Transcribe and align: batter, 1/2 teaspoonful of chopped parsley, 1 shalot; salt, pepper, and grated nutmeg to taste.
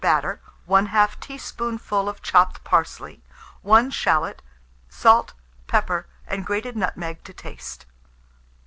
batter, 0.03 0.41
1/2 0.67 1.15
teaspoonful 1.19 2.09
of 2.09 2.23
chopped 2.23 2.63
parsley, 2.63 3.21
1 3.61 3.91
shalot; 3.91 4.41
salt, 4.89 5.33
pepper, 5.67 6.07
and 6.25 6.43
grated 6.43 6.75
nutmeg 6.75 7.23
to 7.23 7.31
taste. 7.31 7.85